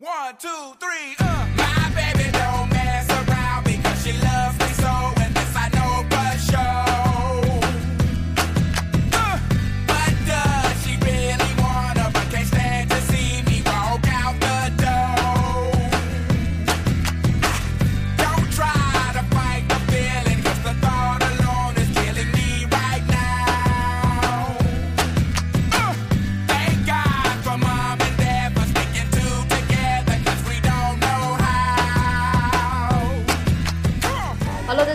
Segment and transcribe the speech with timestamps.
[0.00, 1.49] One, two, three, uh.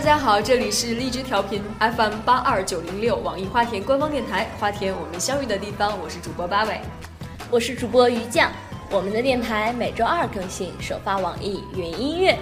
[0.06, 6.80] 大家好，这里是荔枝调频 FM 八二九零六，网易花田官方电台，花田我们相遇的地方，我是主播八尾。
[7.50, 8.52] 我是主播于酱，
[8.88, 12.38] 我们的电台每周二更新，首发网易云音乐。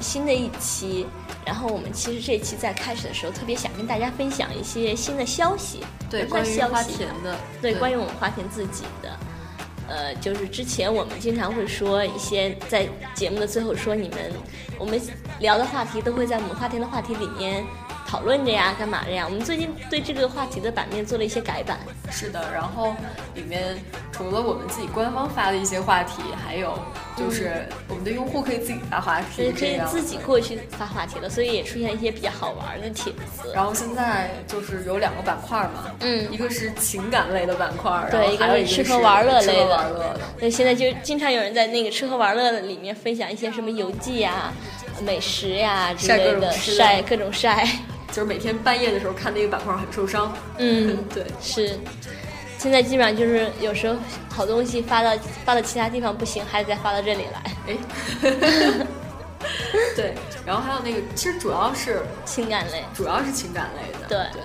[0.00, 1.06] 新的一期，
[1.50, 9.18] 然后我们其实这期在开始的时候特别想跟大家分享一些新的消息，对，关于花田的，对，关于我们花田自己的，
[9.88, 14.32] 呃，就是之前我们经常会说一些在节目的最后说你们
[14.78, 15.00] 我们
[15.40, 17.64] 聊的话题都会在我们花田的话题里面
[18.10, 19.24] 讨论着呀，干嘛的呀？
[19.24, 21.78] 我们最近对这个话题的版面做了一些改版，
[22.10, 22.92] 是的，然后
[23.36, 23.78] 里面
[24.10, 26.76] 除了我们自己官方发的一些话题，还有
[27.16, 33.52] 就是我们的用户可以自己发话题，所以可以自己过去发话题了，所以也出现一些比较好玩的帖子。
[33.54, 44.52] 然后现在就是有两个板块嘛，嗯一个是情感类的板块，对，一个是吃喝玩乐类的乐的。，对，现在就经常有人在那个吃喝玩乐的里面分享一些什么游记呀、
[45.00, 47.64] 美食呀之类的晒各种晒。
[48.12, 50.32] 就是每天半夜的时候看那个板块很受伤。
[50.58, 51.78] 嗯， 对，是，
[52.58, 53.96] 现在基本上就是有时候
[54.28, 55.10] 好东西发到
[55.44, 57.56] 发到其他地方不行，还得再发到这里来。
[57.68, 57.76] 哎，
[59.96, 64.06] 对，然后还有那个，其实主要是情感类，主要是情感类的。
[64.08, 64.18] 对。
[64.32, 64.42] 对，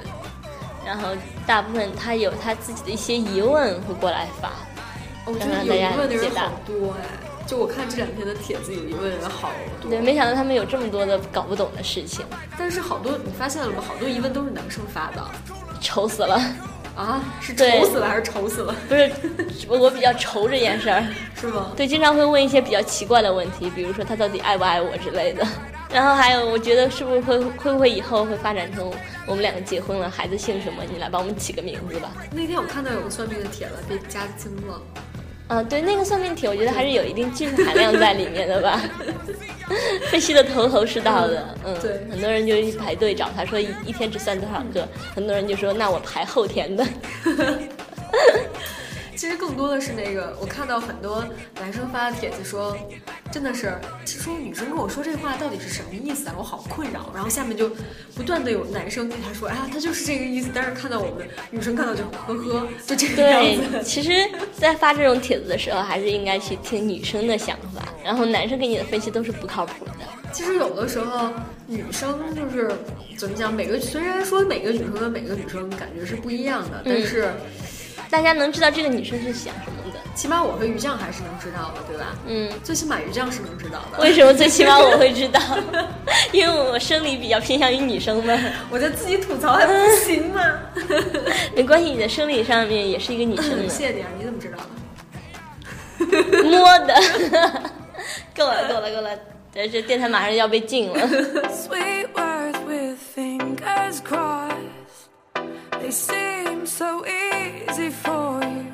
[0.86, 1.10] 然后
[1.48, 4.52] 大部分他有他自己的一些疑问会过来发，
[5.26, 6.44] 我觉得有让大家疑问的人解答。
[6.44, 7.04] 好多哎，
[7.46, 9.52] 就我看这两天的帖子，有疑问人好
[9.82, 9.90] 多。
[9.90, 12.26] 对，没想到他们有这么多的搞不懂的事情，
[12.58, 13.84] 但是好多你发现了吗？
[13.86, 15.24] 好多疑问都是男生发的
[15.80, 16.42] 愁死了。
[16.96, 18.74] 啊，是对愁死了还是愁死了？
[18.88, 19.12] 不是，
[19.68, 21.06] 我比较愁这件事儿。
[21.36, 21.74] 是吗？
[21.76, 25.46] 对，经常会问一些比较奇怪的问题，比如说他到底爱不爱我之类的。
[25.94, 28.92] 然后还有，我觉得是不是会会不会以后会发展成
[29.28, 30.84] 我们两个结婚了，孩子姓什么？
[30.90, 32.12] 你来帮我们起个名字吧。
[32.32, 34.82] 那天我看到有个算命的帖子被加精了，
[35.48, 38.82] 啊，对，那个算命题，我觉得还是有一定技术含量在里面的吧，
[40.10, 41.56] 分析的头头是道的。
[41.64, 46.86] 嗯，对很多人就去排队找他说一一天只算多少个，很多人就说那我排后天的。
[49.16, 51.24] 其实更多的是那个，我看到很多
[51.60, 52.76] 男生发的帖子说，
[53.36, 56.36] 真的是，其实说女生跟我说这话到底是什么意思啊？
[56.38, 57.12] 我好困扰。
[57.14, 57.70] 然后下面就
[58.16, 60.52] 不断的有男生对她说，哎呀，他就是这个意思。
[60.54, 63.84] 但是看到我们女生看到就呵呵，就这个样对，子。
[63.84, 64.10] 其实，
[64.58, 69.92] 在发这种帖子的时候，还是应该去听女生的想法，然后男生给你的分析都是不靠谱的。
[70.32, 71.30] 其实有的时候
[71.68, 72.72] 女生就是
[73.18, 77.34] 怎么讲，每个虽然说每个女生跟每个女生感觉是不一样的，但是
[78.10, 80.00] 大家能知道这个女生是想什么的。
[80.14, 82.16] 起码我和于酱还是能知道的，对吧？
[82.26, 84.02] 嗯，最起码于酱是能知道的。
[84.02, 85.40] 为什么最起码我会知道？
[86.32, 88.34] 因为我生理比较偏向于女生嘛。
[88.70, 89.74] 我就自己吐槽还不
[90.06, 90.42] 行吗？
[91.56, 96.44] 没关系，你的生理上面也是一个女生的，谢谢你啊，你怎么知道的？
[96.44, 96.94] 摸的。
[98.36, 99.10] 够了，够了，够了！
[99.54, 101.00] 这这电台马上要被禁了。
[101.50, 105.10] Sweet words with fingers crossed.
[105.82, 107.25] They seem so easy
[107.76, 108.66] for you.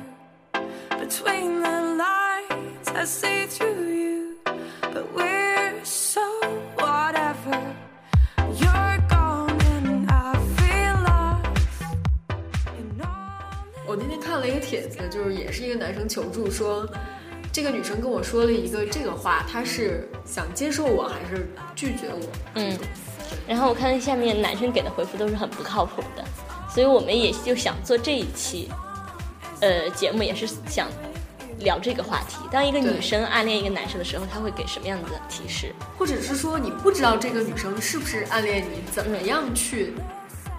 [0.90, 4.36] Between the lines, I see through you.
[4.80, 6.20] But we're so
[6.76, 7.74] whatever.
[8.38, 11.42] You're gone and I feel lost.
[13.00, 16.88] All 我那天看了一个帖子，就是也是一个男生求助说，
[17.52, 22.20] 这个女生跟我说了一个这个话，她是想接受我还是拒绝我？
[22.54, 22.78] 嗯，
[23.48, 26.24] 然后我看下面男生给的回复都是很不靠谱的，
[26.70, 28.70] 所以我们也就想做这一期，
[29.62, 30.88] 呃，节目也是想
[31.60, 32.38] 聊这个话题。
[32.50, 35.72] 当一个女生暗恋一个男生的时候，他会给什么样子的提示？
[35.96, 39.94] 或者是说你不知道这个女生是不是暗恋你，怎么样去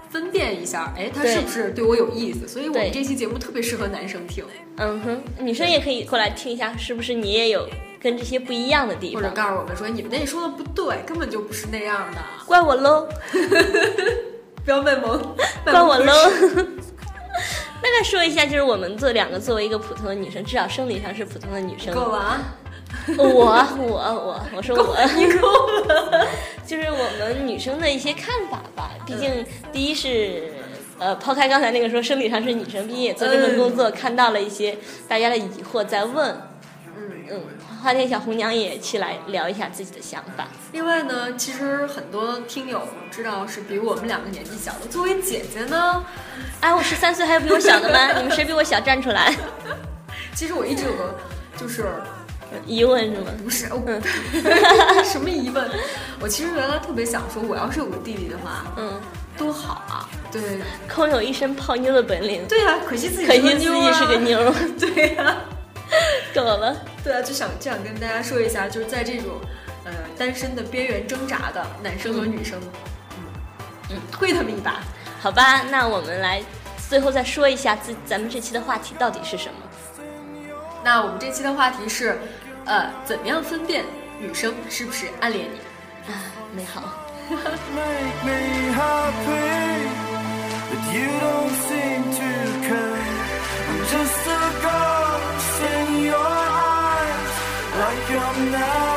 [0.08, 0.90] 分辨一下？
[0.96, 2.48] 哎，她是不是对我有意思？
[2.48, 4.42] 所以我们这期节目特别适合男生听，
[4.78, 7.68] 嗯哼，女生也可以过来听一下，是不是你也有
[8.00, 9.34] 跟这些不一样的地方或者？
[9.34, 13.06] 告诉我们说你们那说的不对，根本就不是那样的，怪我喽，
[14.64, 15.36] 不要卖萌，
[15.66, 16.66] 卖怪我喽是。
[17.84, 22.40] 大概说一下，就是我们做两个作为一个普通的女生，至少生理上是普通的女生，够了啊！
[23.18, 23.44] 我我
[23.92, 25.46] 我我说我， 你够
[25.84, 26.26] 了，
[26.66, 28.92] 就是我们女生的一些看法吧。
[29.06, 30.50] 毕竟第一是。
[30.96, 34.78] 呃，抛开刚才那个说生理上是女生，毕竟也做这份工作，看到了一些
[35.08, 36.34] 大家的疑惑在问。
[37.30, 40.46] 嗯嗯，花田小红娘也去来聊一下自己的想法。
[40.72, 46.04] 另外呢，其实很多听友知道是比我们两个年纪小的，作为姐姐呢，
[46.60, 48.12] 哎，我十三岁，还有比我小的吗？
[48.18, 49.34] 你们谁比我小站出来？
[50.34, 51.14] 其实我一直有个
[51.56, 51.86] 就是
[52.66, 53.30] 疑问是吗？
[53.42, 53.80] 不是，我
[55.04, 55.68] 什么疑问？
[56.20, 59.00] 我其实原来特别想说，我要是有个弟弟的话，嗯，
[59.36, 60.08] 多好啊！
[60.32, 60.58] 对
[60.92, 65.36] 空有一身泡妞的本领，对啊，可惜自己可惜自己是个 啊妞，对呀、
[66.34, 66.76] 够了。
[67.04, 69.38] 对啊，就想就想跟大家说一下，就是在这种
[69.84, 72.58] 呃单身的边缘挣扎的男生和女生，
[73.18, 73.24] 嗯
[73.90, 74.80] 嗯，推他们一把。
[75.20, 76.42] 好吧，那我们来
[76.88, 79.60] 最后再说一下自咱们这期的话题到底是什么？
[80.82, 82.18] 那我们这期的话题是，
[82.64, 83.84] 呃，怎么样分辨
[84.18, 86.12] 女生是不是暗恋你？
[86.12, 86.16] 啊，
[86.54, 86.82] 美好。
[98.36, 98.93] now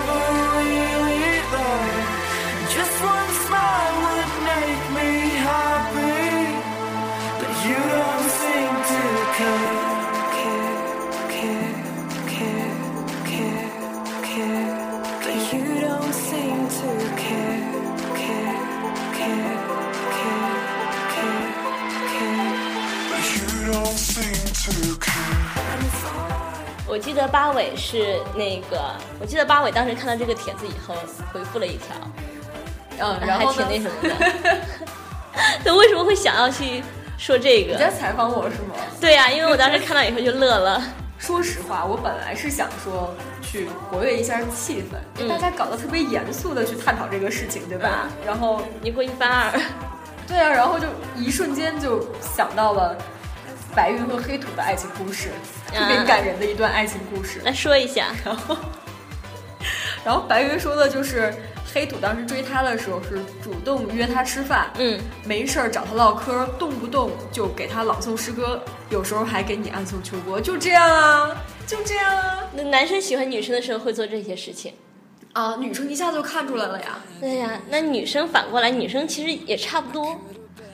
[26.98, 28.82] 我记得八尾是那个，
[29.20, 30.96] 我记得八尾当时看到这个帖子以后
[31.32, 31.96] 回复了一条，
[32.98, 34.58] 嗯，然后还挺那什么的。
[35.64, 36.82] 他，为什么会想要去
[37.16, 37.92] 说这个你在？
[37.92, 38.74] 采访我是吗？
[39.00, 40.82] 对呀、因为我当时看到以后就乐了。
[41.20, 43.14] 说实话，我本来是想说
[43.44, 48.06] 去活跃一下气氛，嗯大家搞得特别严肃的去探讨这个事情，对吧？
[48.06, 49.52] 嗯然后，你过一翻二，
[50.28, 52.04] 对啊，然后就一瞬间就
[52.36, 52.98] 想到了
[53.76, 55.30] 白云和黑土的爱情故事，
[55.74, 57.40] 特别嗯感人的一段爱情故事。
[57.44, 58.08] 来说一下。
[58.26, 58.58] 然后，
[60.04, 61.34] 然后白云说的就是
[61.74, 71.36] 黑土当时追他的时候是主动约他吃饭，嗯，没事儿找他唠嗑，动不动就给他朗诵诗歌，有时候还给你暗送秋波，就这样啊，
[71.68, 72.40] 就这样啊。
[72.54, 74.74] 那男生喜欢女生的时候会做这些事情。
[75.34, 76.98] 啊，女生一下就看出来了呀。
[77.20, 80.20] 对呀、那女生反过来，女生其实也差不多。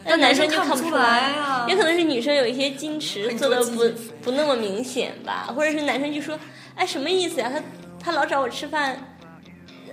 [0.05, 3.89] 那但男生就看不出来啊也可能是女生有一些矜持，做的不
[4.21, 6.37] 不那么明显吧，或者是男生就说，
[6.75, 7.51] 哎，什么意思呀？
[7.53, 7.61] 他
[7.99, 9.15] 他老找我吃饭，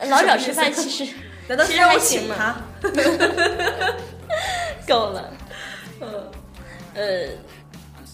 [0.09, 1.13] 老找吃饭，其实
[1.47, 3.95] 难道其实是让我还行嘛，请他？
[4.87, 5.33] 够了。
[6.95, 7.29] 呃，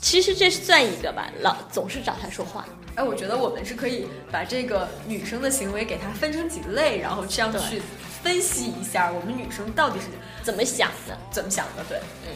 [0.03, 2.67] 其实这算一个吧，老总是找他说话。
[2.95, 7.81] 哎，我觉得我们是可以把这个女生的行为给它分成几类，然后这样去
[8.27, 10.07] 分析一下我们女生到底是
[10.43, 11.17] 怎么想的？
[11.31, 11.85] 怎么想的。
[11.89, 11.97] 对，
[12.27, 12.35] 嗯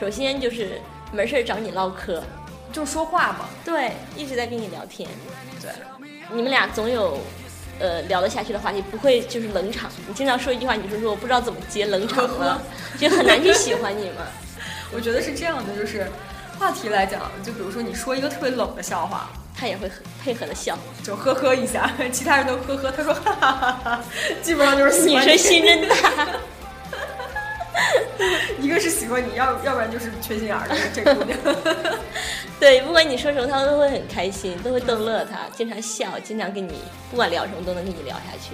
[0.00, 0.80] 首先就是
[1.12, 2.22] 没事儿找你唠嗑，
[2.72, 3.46] 就说话嘛。
[3.62, 5.06] 对，一直在跟你聊天，
[5.60, 5.70] 对，
[6.32, 7.18] 你们俩总有
[7.78, 9.90] 呃聊得下去的话题，不会就是冷场。
[10.08, 12.62] 你经常说一句话，你就说我不知道怎么接冷场了，
[12.98, 14.22] 就很难去喜欢你嘛。
[14.90, 16.10] 我觉得是这样的，就是
[16.58, 24.04] 话题来讲，就比如说你说一个特别冷的笑话，他也会很配合的笑，就呵呵一下， 其他人都呵呵，他说哈哈哈哈，
[24.42, 25.96] 基本上就是喜女欢你生心真大。
[28.60, 31.38] 一个是喜欢你，要要不然就是缺心眼儿的这姑娘。
[32.60, 36.74] 对，不管你说什么，他都会很开心，都会逗乐他，经常笑，经常跟你
[37.10, 38.52] 不管聊什么都能跟你聊下去。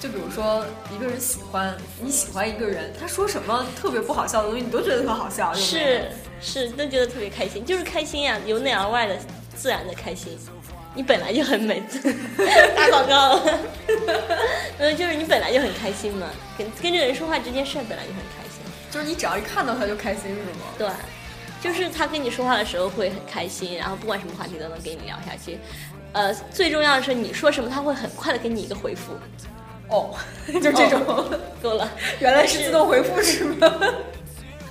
[0.00, 6.10] 就比如说一个人喜欢你喜欢一个人，他说什么特别不好笑的东西，你都觉得特好笑，有有是
[6.40, 9.16] 是，都觉得特别开心，就是开心呀、由内而外的
[9.58, 10.38] 自然的开心。
[10.94, 11.82] 你本来就很美，
[12.74, 13.40] 打广告，
[14.78, 18.62] 嗯，就是你本来就很开心嘛，跟跟这个人说话这件事儿本来就很开心。
[18.90, 20.66] 就是你只要一看到他就开心，是吗？
[20.78, 20.88] 对，
[21.60, 25.58] 就是他跟你说话的时候会很开心，然后不管什么话题都能跟你聊下去。
[26.12, 29.12] 呃，最重要的是你说什么，他会很快的给你一个回复。
[29.90, 30.14] 哦，
[30.52, 31.02] 就这种，
[31.62, 31.88] 够了，
[32.18, 33.72] 原来是自动回复是吗？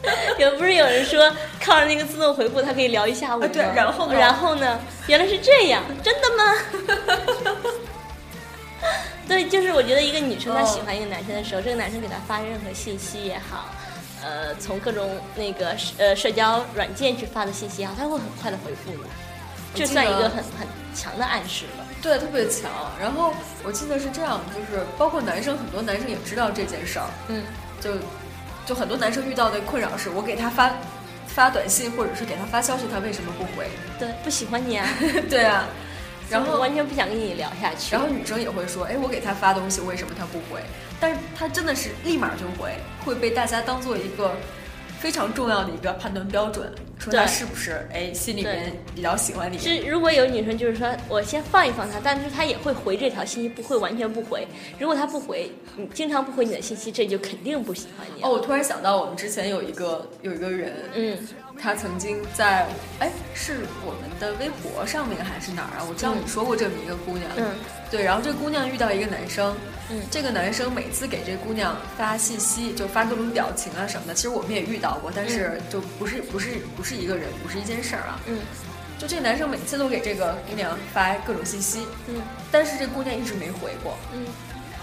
[0.38, 1.32] 也不是有人说
[1.64, 4.80] 靠着那个自动回复，他可以聊一下午对然后呢然后呢？
[5.08, 6.44] 原来是这样，真的吗？
[9.28, 13.66] 对，就是我觉得一个女生她哦喜欢一个男生的时候，这个男生给她发任何信息也好，
[14.24, 19.00] 呃，从各种那个呃社交软件去发的信息也好，他会很快的回复你，
[19.76, 21.86] 这算一个很很强的暗示了。
[22.02, 22.72] 对，特别强。
[23.02, 27.44] 然后我记得是这样，就是包括男生，很多男生也知道这件事儿，嗯，
[27.82, 27.92] 就
[28.68, 30.70] 就很多男生遇到的困扰是，我给他发
[31.26, 33.70] 发短信或者是给他发消息，他为什么不回？
[33.98, 34.86] 对，不喜欢你啊，
[35.30, 35.64] 对啊，
[36.30, 37.96] 然后完全不想跟你聊下去。
[37.96, 40.62] 然后女生也会说，哎，我给他发东西，为什么他不回？
[41.00, 42.74] 但是他真的是立马就回，
[43.06, 44.36] 会被大家当做一个
[45.00, 46.70] 非常重要的一个判断标准，
[47.00, 49.58] 说他对是不是哎心里面比较喜欢你。
[49.58, 54.48] 是如果有女生就是说我先放一放他，但是他也会回这条信息，不会完全不回。
[54.80, 58.24] 如果他不回，你经常不回你的信息，这就肯定不喜欢你。
[58.24, 61.18] 哦，，我突然想到，我们之前有一个有一个人，嗯，
[61.60, 62.68] 他曾经在
[63.00, 65.86] 哎是我们的微博上面还是哪儿啊？
[65.90, 67.56] 我知道你说过这么一个姑娘，嗯，
[67.90, 69.56] 对，然后这姑娘遇到一个男生，
[69.90, 70.02] 嗯。
[70.10, 78.40] 这个男生每次给这姑娘发信息，就发各种表情啊什么的，其实我们也遇到过，但是就不是不是不是一个人，不是一件事儿啊，嗯，
[78.98, 82.22] 就这个男生每次都给这个姑娘发各种信息，嗯，
[82.52, 84.26] 但是这姑娘一直没回过，嗯，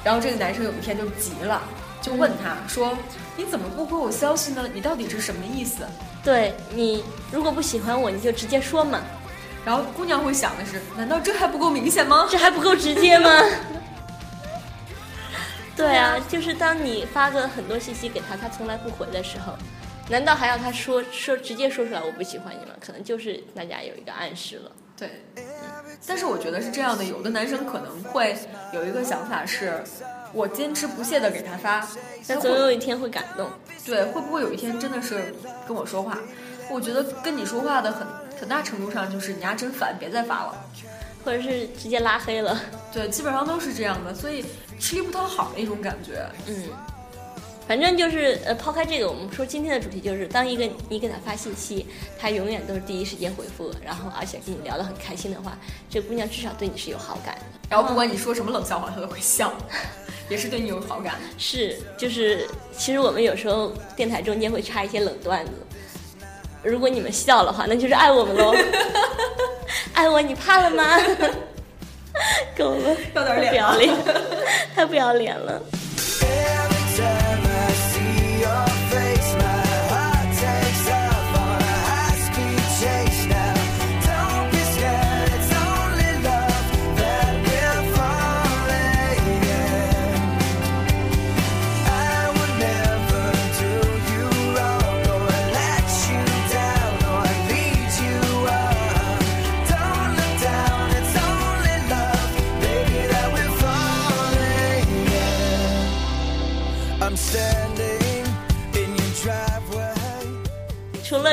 [0.04, 1.62] 然后这个男生有一天就急了，
[2.02, 2.96] 就问她说
[3.36, 4.68] ：“你怎么不回我消息呢？
[4.74, 5.86] 你到底是什么意思？”
[6.24, 9.00] 对你如果不喜欢我，你就直接说嘛，
[9.64, 12.26] 然后姑娘会想的是：难道这还不够明显吗？
[12.30, 13.30] 这还不够直接吗？
[15.76, 19.52] 对啊，就是当你发个很多信息给他，他从来不回的时候，
[20.08, 22.72] 难道还要他说说直接说出来我不喜欢你吗？
[22.80, 24.70] 可能就是大家有一个暗示了。
[24.96, 25.10] 对，
[26.06, 28.36] 但是我觉得是这样的，有的男生可能会
[28.72, 29.82] 有一个想法是，
[30.34, 31.88] 我坚持不懈的给他发，
[32.26, 33.48] 但总有一天会感动。
[33.86, 35.34] 对，会不会有一天真的是
[35.66, 36.18] 跟我说话？
[36.70, 38.06] 我觉得跟你说话的很
[38.40, 40.54] 很大程度上就是你丫真烦，别再发了。
[41.24, 42.60] 或者是直接拉黑了。
[42.92, 44.44] 对，基本上都是这样的，所以
[44.78, 46.22] 吃力不讨好的一种感觉。
[46.46, 46.64] 嗯，
[47.66, 51.86] 反正就是呃，抛开这个，我们说今天的主题就是，当一个你给他发信息，
[52.18, 55.56] 他永远都是第一时间回复，然后而且跟你聊得很开心的话，
[55.88, 57.42] 这姑娘至少对你是有好感的。
[57.70, 59.50] 然后不管你说什么冷笑话，她都会笑，
[60.28, 61.14] 也是对你有好感。
[61.38, 65.52] 是，就是其实我们有时候电台中间会插一些冷段子，
[66.62, 68.54] 如果你们笑的话，那就是爱我们喽。
[69.94, 70.98] 爱我，你怕了吗？
[72.56, 73.94] 够了，要点脸不要脸，
[74.74, 75.62] 太不要脸了。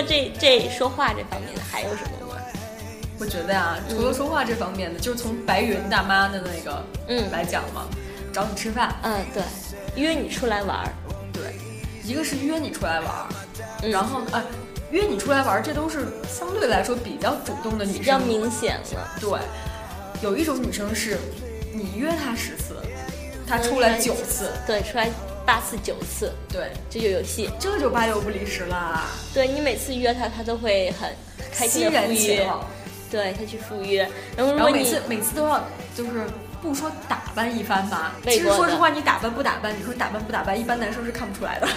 [0.02, 2.42] 了这这说话这方面的，还有什么吗？
[3.20, 7.30] 我觉得呀、除了说话这方面的，就是从白云大妈的那个嗯。
[7.32, 7.86] 来讲嘛，
[8.34, 9.44] 找你吃饭，嗯，对，
[9.96, 10.94] 约你出来玩儿，
[11.32, 11.54] 对，
[12.04, 13.28] 一个是约你出来玩儿，
[13.84, 13.92] 嗯。
[13.92, 14.42] 然后哎，
[14.90, 18.02] 约你出来玩儿，这都是相对来说比较主动的女生。
[18.02, 18.18] 比较。
[18.20, 19.08] 明显了。
[19.20, 19.40] 对，
[20.24, 21.20] 有一种女生是，
[21.74, 22.76] 你约她十次，
[23.48, 25.08] 她出来九次，对，出来
[25.46, 27.50] 八次九次，对，这就有戏。
[27.60, 31.10] 这就八九不离十啦，对你每次约他，他都会很
[31.54, 32.50] 开心的赴约，
[33.10, 34.08] 对他去赴约。
[34.36, 35.64] 然后如然后果你每次每次都要
[35.96, 36.26] 就是
[36.62, 41.68] 不说打扮一番吧，其实说实话，你打扮不打扮，你说打扮不打扮，一般男生是看不出来的。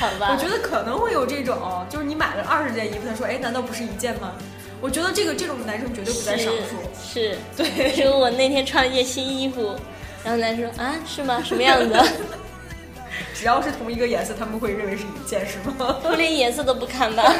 [0.00, 4.32] 好吧，我觉得可能会有这种，就是你买了二十件衣服，他说，哎，难道不是一件吗？
[4.80, 6.80] 我觉得这个这种男生绝对不在少数。
[7.04, 9.78] 是，对因为 我那天穿了一件新衣服，
[10.24, 11.42] 然后男生说啊是吗？
[11.44, 11.94] 什么样子？
[13.34, 15.96] 只要是同一个颜色，他们会认为是一件，是吗？
[16.04, 17.34] 我连颜色都不看吧？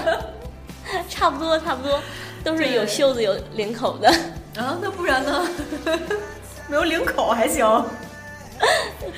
[1.09, 2.01] 差不多差不多，
[2.43, 4.09] 都是有袖子有领口的。
[4.57, 5.47] 啊，那不然呢？
[6.69, 7.65] 没有领口还行，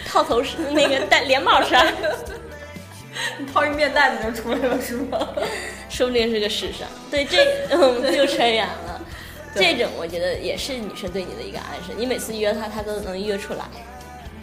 [0.06, 1.92] 套头是那个戴连帽衫，
[3.38, 5.18] 你套一面袋子就出来了，是吗？
[5.88, 6.88] 说不定是个时尚。
[7.10, 7.38] 对，这
[7.70, 9.00] 嗯就扯远了。
[9.54, 13.64] 对这种我觉得也是女生对你的一个暗示，你每次约她，她都能约出来。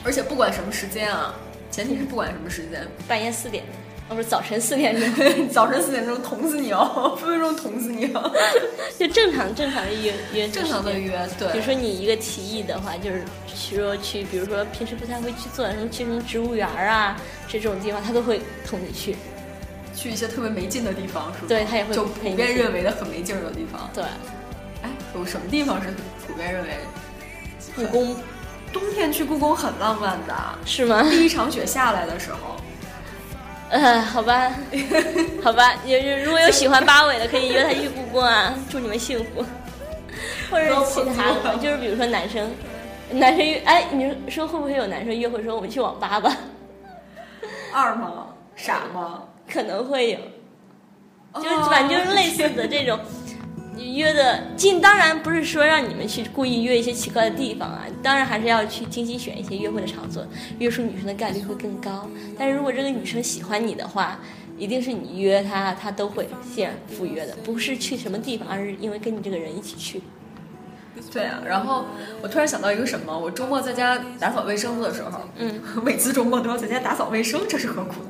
[0.04, 1.34] 而且不管什么时间啊，
[1.70, 3.63] 前提是不管什么时间，半夜四点，
[4.08, 5.10] 哦不是早晨四点钟，
[5.50, 8.32] 早晨四点钟捅死你哦，分分钟捅死你哦。
[8.98, 11.51] 就正常正常的约约正常的约，对。
[11.51, 19.16] 比如说你一个提议的话，就是说去，比如说平时不太会去做什么，去什么植物园啊这种地方，他都会同你去。
[19.96, 21.46] 去一些特别没劲的地方，是吧？
[21.50, 23.89] 对他也会就普遍认为的很没劲儿的地方。
[23.94, 24.10] 对，哎，
[25.16, 25.89] 有什么地方是
[26.28, 26.70] 普遍认为
[27.75, 28.16] 故宫
[28.72, 30.36] 冬天去故宫很浪漫的？
[30.66, 31.01] 是吗？
[31.10, 32.56] 第一场雪下来的时候，
[33.70, 34.51] 呃，好吧，
[35.44, 39.44] 好吧，也是如果有喜欢八尾的，可以约他去故宫啊，祝你们幸福。
[40.51, 42.51] 或者其他的，就是比如说男生，
[43.12, 46.36] 男生约，哎，你说会不会有男生约会说我们去网吧吧？
[47.74, 48.28] 二吗？
[48.56, 49.24] 傻吗？
[49.51, 53.00] 可能会有，就是哦反正就是类似的这种，
[53.80, 60.26] 约的尽当然不是说让你们去故意约一些奇怪的地方啊，当然还是要去精心选一些约会的场所，
[60.60, 62.10] 约出女生的概率会更高。
[62.38, 64.20] 但是如果这个女生喜欢你的话，
[64.58, 70.02] 一定是你约她，她都会欣然赴约的，不是去什么地方，而是因为跟你这个人一起去。
[71.14, 71.86] 对啊，然后
[72.22, 78.10] 我突然想到一个什么，我周末在家打扫卫生的时候，嗯， 每次周末都要在家打扫卫生，这是何苦呢？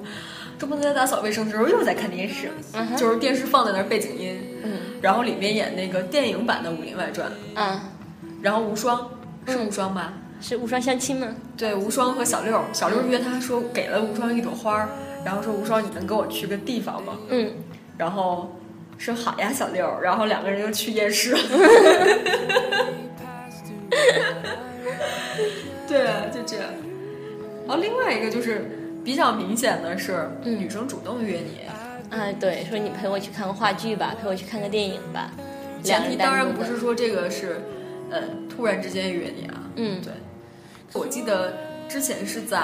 [0.59, 7.79] 周末在打扫卫生的时候又在看电视，嗯就是电视放在那儿背景音，嗯然后里面演那个电影版的《武林外传》，嗯，
[8.41, 9.09] 然后无双
[9.47, 10.13] 是嗯无双吧？
[10.41, 11.27] 是无双相亲吗？
[11.57, 14.87] 对，无双和小六，小六约他说给了无双一朵花，
[15.23, 17.17] 然后说无双你能跟我去个地方吗？
[17.29, 17.51] 嗯，
[17.97, 18.53] 然后
[18.97, 21.39] 说好呀小六，然后两个人就去夜市了。
[25.87, 26.65] 对啊，就这样。
[27.67, 30.59] 然后另外一个就是比较明显的是，嗯。
[30.59, 31.67] 女生主动约你，
[32.09, 35.31] 啊，对，说你陪我去看个话剧吧，陪我去看个电影吧。
[35.83, 37.61] 前提当然不是说这个是，
[38.11, 39.63] 呃，突然之间约你啊。
[39.75, 40.01] 嗯。
[40.01, 40.13] 对，
[40.93, 41.53] 我记得
[41.87, 42.59] 之前是在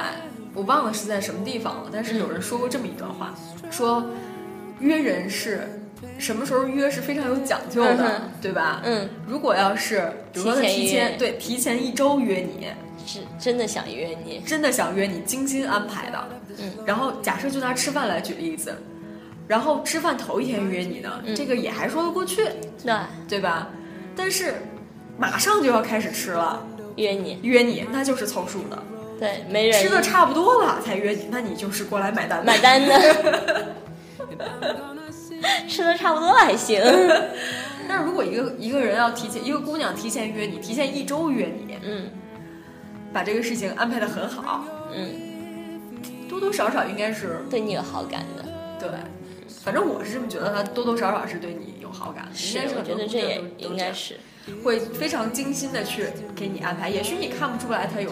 [0.54, 3.34] 我忘了是在什么地方了，但是有人说过这么一段话，
[3.72, 4.06] 说
[4.80, 5.62] 约人是
[6.18, 8.22] 什么时候约是非常有讲究的，嗯。
[8.42, 8.82] 对吧？
[8.84, 12.68] 嗯，如果要是比如说他提前提前对提前一周约你，
[13.06, 14.42] 是真的想约你。
[14.46, 16.28] 真的想约你，精心安排的。
[16.58, 18.74] 嗯，然后假设就拿吃饭来举例子，
[19.48, 22.46] 然后吃饭头一天约你呢，嗯这个也还说得过去，
[22.84, 22.94] 对，
[23.28, 23.70] 对吧？
[24.16, 24.56] 但是
[25.18, 28.84] 马上就要开始吃了，约你，约你那就是凑数的，
[29.20, 32.58] 对，没人吃的差不多了才约你，那你就是过来买单的买。
[32.60, 33.76] 单的，
[35.68, 36.82] 吃的差不多了还行。
[37.88, 42.10] 但是如果一个一个人要提前，一个姑娘提前约你，提前一周约你，嗯
[43.16, 45.80] 把这个事情安排的很好，嗯，
[46.28, 48.44] 多多少少应该是对你有好感的，
[48.78, 48.90] 对。
[49.64, 54.18] 反正我是这么觉得，他多多少少是对你有好感的，应该是我很多姑娘觉得这也应该是。
[54.62, 56.90] 会非常精心的去给你安排。
[56.90, 58.12] 也许你看不出来他有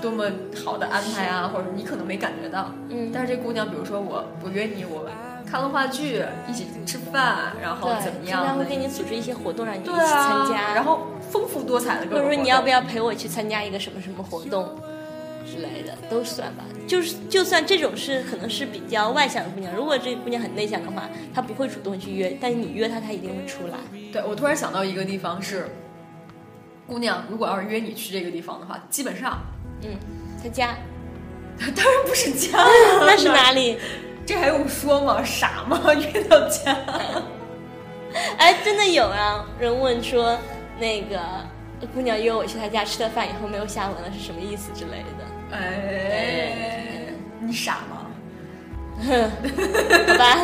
[0.00, 0.24] 多么
[0.64, 2.72] 好的安排啊，或者你可能没感觉到。
[2.88, 5.10] 嗯但是这姑娘，比如说我，我约你，我
[5.50, 8.70] 看了话剧，一起吃饭，然后，怎么经常样的会？
[8.70, 10.74] 给你组织一些活动，让你一起参加。
[10.74, 12.26] 然后丰富多彩的各或者。
[12.26, 14.68] 说你要不要陪我去参加一个什么什么活动
[15.46, 16.64] 之类的，都算吧。
[16.88, 23.78] 就是就算这种是可能是比较外向的姑娘，如果这个姑娘很内向的话，她不会主动去约，但是你约她，她一定会出来。
[24.12, 25.68] 对我突然想到一个地方是，
[26.86, 29.38] 姑娘如果要是约你去这个地方的话，基本上
[29.82, 29.90] 嗯，
[30.42, 30.76] 她家
[31.58, 32.58] 当然不是家，
[33.00, 33.78] 那是哪里？
[34.26, 35.22] 这还用说吗？
[35.24, 35.80] 傻吗？
[35.94, 36.76] 遇到家。
[38.38, 39.46] 哎，真的有啊！
[39.58, 40.36] 人问说
[40.78, 41.20] 那个
[41.94, 45.56] 姑娘约我去她家吃了饭以后没有下文了，是什么意思之类的。
[45.56, 47.06] 哎，
[47.40, 48.06] 你傻吗？
[50.08, 50.38] 好吧，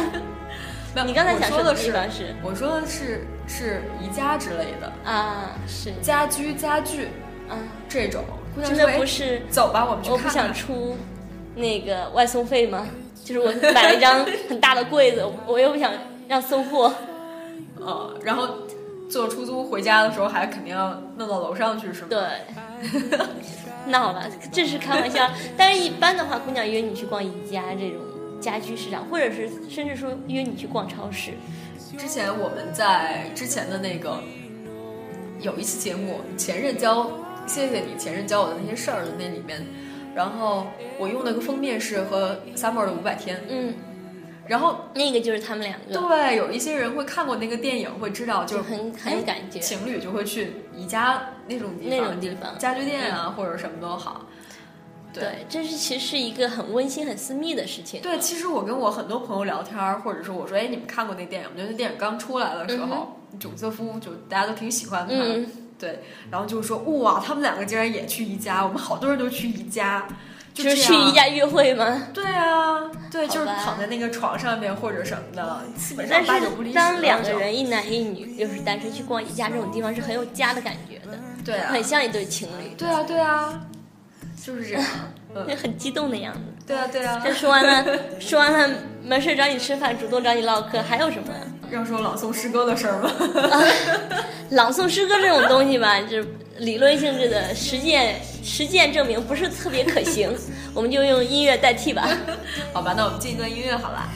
[1.07, 7.09] 你刚才想说的是是我说的是是宜家之类的啊，是家居家具
[7.49, 7.57] 啊，
[7.89, 8.23] 这种。
[8.55, 9.41] 姑娘真的不是。
[9.49, 10.45] 走吧，我们去我不看看。
[10.45, 10.99] 想出
[11.55, 12.87] 那个外送费吗？
[13.33, 15.91] 就是我买了一张很大的柜子，我又不想
[16.29, 16.93] 让送货。
[17.81, 18.49] 呃，然后
[19.09, 22.09] 坐出租回家的时候，还肯定要弄到楼上去，是吗？
[22.11, 22.21] 对，
[23.87, 25.29] 那好了，这是开玩笑。
[25.57, 28.01] 但是一般的话，姑娘约你去逛宜家这种
[28.41, 31.33] 家居市场，或者是甚至说约你去逛超市。
[31.99, 34.23] 之前我们在之前的那个
[35.41, 37.11] 有一期节目，前任教，
[37.47, 39.67] 谢谢你前任教我的那些事儿的那里面，
[40.15, 40.67] 然后
[40.99, 43.75] 我用那个封面是和 Summer 的五百天，嗯，
[44.47, 49.59] 然后那个就是他们两个，对，有一些人会看过那个电影，会知道就就很很有哎感觉。
[49.61, 54.27] 情侣就会去宜家那种地方，那种地方家具店啊、或者什么都好。
[55.15, 58.01] 对对，这是其实是一个很温馨、很私密的事情。
[58.01, 61.55] 对，其实我跟我很多朋友聊天，或者说我说，哎，你们看过那电影吗？
[61.57, 65.15] 就那电影刚出来的时候，囧瑟夫就大家都挺喜欢的。
[65.15, 65.47] 嗯，
[65.83, 65.99] 对，
[66.31, 70.07] 然后就是说哇，他们两个竟然也去宜家，我们好多人都去宜家，
[70.55, 71.11] 就就是去宜。
[71.11, 72.07] 家约会吗？
[72.15, 76.93] 对啊，对，就是躺在那个床上面或者什么的，基本但上八九不离是十了。
[76.93, 83.61] 当两个人一男一女，又是单身去逛宜家这种地方，是很有家的感觉的，对啊，很像一对情侣，对啊，对啊，
[84.41, 84.85] 就是这样。
[85.35, 86.41] 嗯，很激动的样子。
[86.67, 87.21] 对啊，对啊。
[87.25, 91.29] 这说完了，说完了，没事找你吃饭，主动找你唠嗑，还有什么？
[91.75, 93.11] 要说朗诵诗歌的事儿吗？
[94.51, 100.31] 朗诵诗歌这种东西吧，就是理论性质的，实践实践证明不是特别可行，
[100.75, 102.07] 我们就用音乐代替吧。
[102.73, 104.09] 好吧，那我们进一段音乐好了。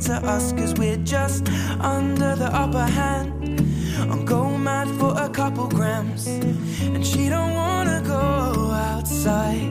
[0.00, 1.48] To us, cause we're just
[1.80, 3.60] under the upper hand.
[3.98, 6.26] I'm going mad for a couple grams.
[6.26, 9.70] And she don't wanna go outside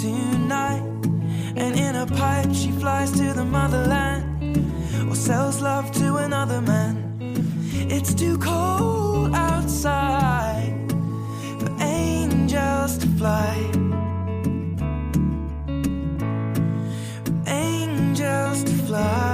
[0.00, 0.82] tonight.
[1.56, 4.58] And in a pipe, she flies to the motherland
[5.08, 6.96] or sells love to another man.
[7.88, 10.74] It's too cold outside
[11.58, 13.70] for angels to fly.
[17.24, 19.33] For angels to fly.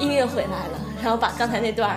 [0.00, 1.96] 音乐回来了，然后把刚才那段儿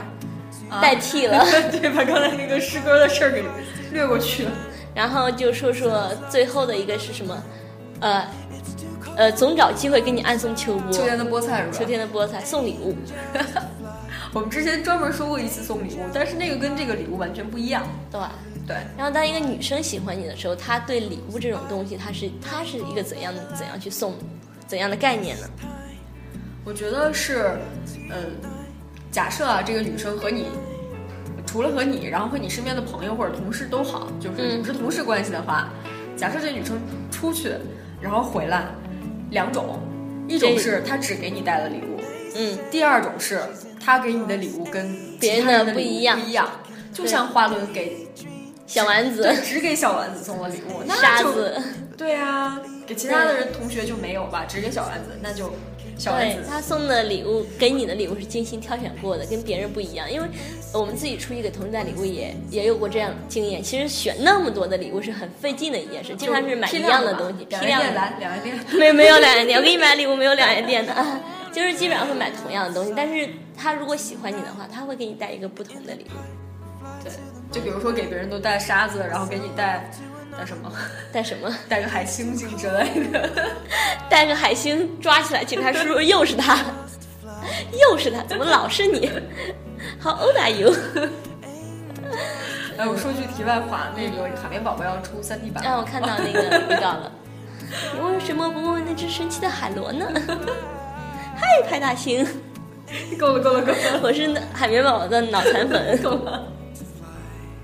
[0.70, 3.44] 代替了， 对，把刚才那个诗歌的事儿给
[3.92, 4.52] 略过去了。
[4.94, 7.44] 然后就说说最后的一个是什么？
[8.00, 8.28] 呃
[9.16, 11.74] 呃，总找机会给你暗送秋波，秋天的菠菜是吧？
[11.74, 12.96] 秋天的菠菜送礼物，
[14.34, 17.88] 我们之前专门说过一次送礼物，但是那个跟这个礼物完全不一样。
[18.12, 18.34] 对吧？
[18.68, 24.14] 对，然后当一个女生喜欢你的时候，她对礼物这种东西，她是她是一个怎样怎样去送，
[24.68, 25.48] 怎样的概念呢？
[26.64, 27.58] 我觉得是，
[28.12, 28.36] 嗯，
[29.12, 30.48] 假设啊，这个女生和你，
[31.46, 35.70] 除了和你，然后和你身边的朋友或者同事都好，就是嗯你们是同事关系的话，
[36.16, 36.78] 假设这女生
[37.12, 37.54] 出去，
[38.02, 38.66] 然后回来，
[39.32, 39.80] 两种，
[40.28, 42.00] 一种是她只给你带了礼物，
[42.36, 43.42] 嗯，第二种是
[43.84, 46.48] 她给你的礼物跟别人不一样不一样，
[46.94, 48.08] 就像花轮给
[48.68, 49.24] 小丸子。
[49.24, 51.62] 对、只给小丸子送了礼物，那就沙子，
[51.98, 55.52] 对啊，给其他的人同学就没有吧，只给小丸子，那就
[55.98, 60.10] 小丸对子他送的礼物，给你的礼物是精心挑选过的，跟别人不一样。
[60.10, 60.28] 因为
[60.74, 63.62] 我们自己出去给同事带礼物也也有过这样经验。
[63.62, 68.02] 其实选那么多的礼物是很费劲的一件事，经常是买一样的东西，批量的。
[68.20, 68.58] 两元店。
[68.80, 71.20] 没没有两元店，我给你买礼物没有两元店的，啊
[71.52, 72.94] 就是基本上会买同样的东西。
[72.96, 77.12] 但是他如果喜欢你的话，他会给你带一个不同的礼物，对，
[77.52, 79.92] 就比如说给别人都带沙子，然后给你带
[80.38, 80.72] 带什么，
[81.12, 81.54] 带什么？
[81.68, 83.30] 带个海星星之类的。
[84.10, 86.58] 带个海星抓起来，警察叔叔 又是他，
[87.90, 89.10] 又是他，怎么老是你
[90.02, 90.74] ？How old are you？
[92.78, 97.12] 哎，我说句题外话，那个海绵宝宝要出三 D 版，啊我看到那个预告了。
[97.94, 100.06] 你为什么不问问那只神奇的海螺呢？
[101.36, 102.26] 嗨，派大星，
[103.20, 106.02] 够了够了够了，我是海绵宝宝的脑残粉。
[106.02, 106.44] 够了。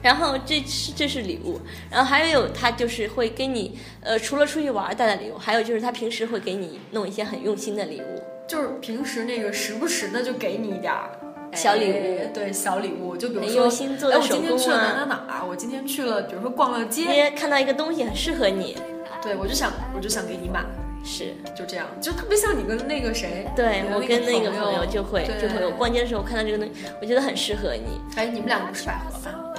[0.04, 8.22] 然后这是这是礼物，然后还有他就是会给你，呃，除了出去玩带的礼物，还有就是他平时会给你弄一些很用心的礼物。
[8.46, 11.10] 就是平时那个时不时的就给你一点儿
[11.54, 15.46] 小礼物哎对小礼物，就比如说用心做的哎我今天去了哪哪哪啊？
[15.48, 18.76] 我今天去了，比如说逛了因街，为看到一个东西很适合你，
[19.22, 20.66] 对我就想我就想给你买，
[21.06, 28.02] 是就这样，就特别像你跟那个谁，对我跟那个朋朋友就会就会，我逛街的时候看到这个东西，我觉得很适合你。
[28.18, 29.53] 哎，你们两个不是百合吧？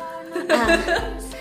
[0.48, 0.78] 啊，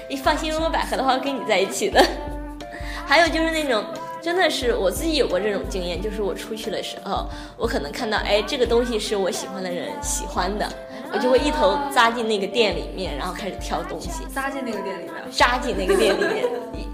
[0.09, 2.03] 你放心，如果百合的话，会跟你在一起的。
[3.05, 3.83] 还有就是那种，
[4.21, 10.67] 真的是我自己有过这种经验，就是我出去的时候，我可能看到，哎，这个东西是我喜欢的人喜欢的，
[11.11, 16.45] 我就会一头扎进那个店里面，然后开始挑东西，扎进那个店里面，扎进那个店里面，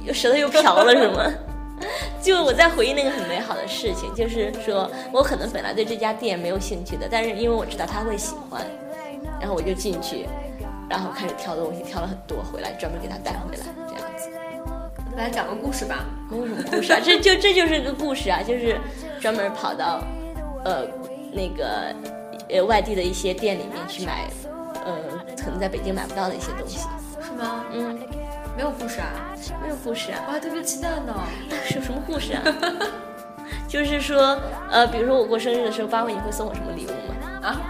[0.06, 1.32] 又舌头又瓢了是吗？
[2.22, 8.66] 就我在回忆那个很美好的事情，就是说我可能本来对这家店没有兴趣的，但是因为我知道他会喜欢，
[9.40, 10.26] 然后我就进去，
[10.90, 14.30] 然后开始挑东西，挑了很多回来，专门给他带回来，这样子。
[15.16, 16.06] 来讲个故事吧。
[16.30, 18.80] 没有什么故事啊，这就这就是个故事啊，就是
[19.20, 20.02] 专门跑到
[20.64, 20.86] 呃
[21.32, 21.94] 那个
[22.50, 24.28] 呃外地的一些店里面去买，
[24.86, 24.96] 呃
[25.38, 26.80] 可能在北京买不到的一些东西。
[27.22, 27.66] 是吗？
[27.74, 28.00] 嗯，
[28.56, 29.12] 没有故事啊，
[29.62, 30.24] 没有故事啊。
[30.28, 31.14] 我还特别期待呢。
[31.68, 32.44] 是有什么故事啊？
[33.68, 34.40] 就是说，
[34.72, 37.50] 呃，比如说我过生日的时候，八位你会送我什么礼物吗？
[37.50, 37.62] 啊？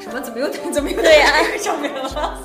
[0.00, 0.20] 什么？
[0.20, 2.38] 怎么又怎么又对呀上面了？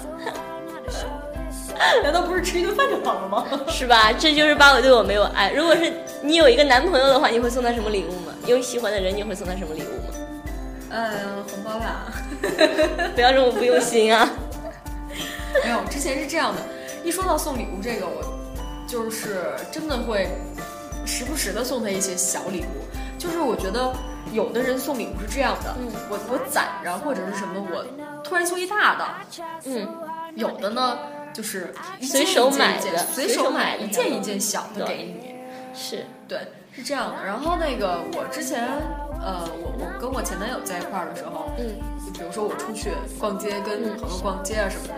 [2.03, 3.45] 难道不是吃一顿饭就好了吗？
[3.69, 4.11] 是吧？
[4.13, 5.51] 这就是八尾对我没有爱。
[5.51, 8.33] 如果是你有一个男朋友的话，你会送他什么礼物吗？
[8.45, 10.13] 有喜欢的人，你会送他什么礼物吗？
[10.91, 12.11] 嗯，红包啦。
[13.15, 14.29] 不要这么不用心啊！
[15.63, 16.61] 没有，之前是这样的。
[17.03, 18.21] 一说到送礼物这个，我
[18.87, 20.27] 就是真的会
[21.05, 22.85] 时不时的送他一些小礼物。
[23.17, 23.93] 就是我觉得
[24.33, 27.85] 有的人送礼物是这样的，嗯我我攒着或者是什么，我
[28.23, 29.05] 突然送一大的，
[29.65, 29.87] 嗯，
[30.35, 30.97] 有的呢
[31.33, 35.35] 就是随手买的随手买一件一件小的给你。
[35.73, 36.39] 是，对，
[36.75, 37.25] 是这样的。
[37.25, 38.67] 然后那个我之前，
[39.21, 41.65] 呃，我我跟我前男友在一块儿的时候，嗯，
[42.05, 44.93] 就比如说我出去逛街，跟朋友逛街啊什么的，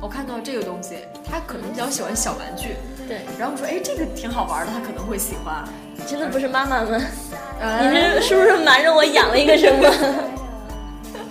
[0.00, 2.76] 我看到这个东西，他可能比较喜欢小玩具，
[3.08, 5.64] 对，然后我说，哎，这个挺好玩的，他可能会喜欢。
[6.06, 6.98] 真的不是妈妈吗？
[7.56, 9.88] 你哎这是不是瞒着我养了一个什么？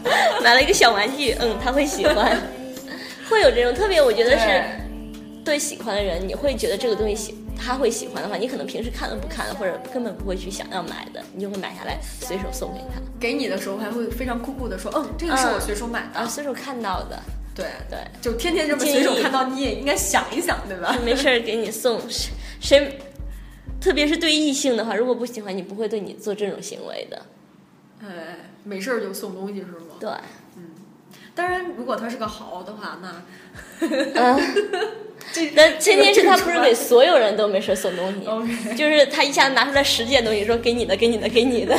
[0.42, 2.36] 买了一个小玩具，嗯，他会喜欢，
[3.32, 4.46] 会有这种特别，我觉得是
[5.44, 16.20] 对对喜欢的人，你会觉得这个东西喜他会喜欢的话，你可能平时看都不看，或者根本不会去想要买的，你就会买下来随手送给他，给你的时候还会非常酷酷的说，嗯，这个是我随手买的。
[16.20, 17.22] 啊，随手看到的，
[17.56, 20.98] 对对，就天天这么随手看到，你也应该想一想，对吧？
[21.06, 23.00] 没事儿给你送，谁谁，
[23.80, 27.22] 特别是对异性的话，如果不喜欢你，不会对你做这种行为的，
[28.02, 29.98] 哎，没事儿就送东西是吗？
[30.00, 30.10] 对，
[31.34, 33.22] 当然，如果他是个豪的话，那
[33.80, 34.42] 嗯。
[35.32, 41.78] 这但前提是他不是给给所有人都没事送东西就是他一下拿出来十件东西，说给你的，给你的，给你的，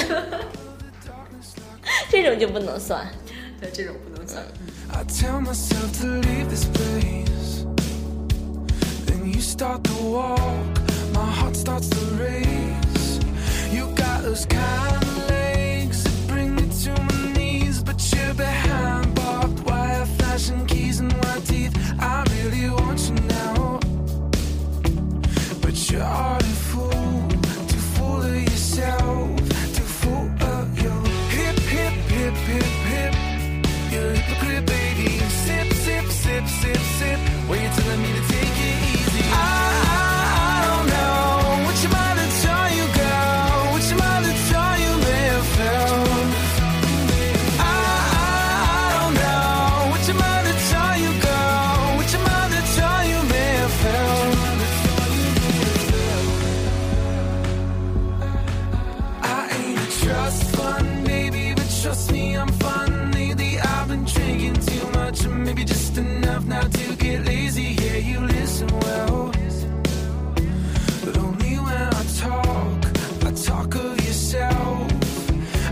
[2.09, 3.07] 这种就不能算。
[3.61, 4.43] 对这种不能算。
[4.91, 5.03] I
[25.93, 26.42] your heart.
[66.43, 67.77] Enough not to get lazy.
[67.81, 69.33] Yeah, you listen well,
[71.05, 72.87] but only when I talk.
[73.25, 74.93] I talk of yourself.